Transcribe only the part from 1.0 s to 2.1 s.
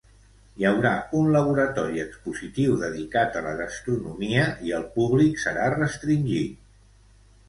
un laboratori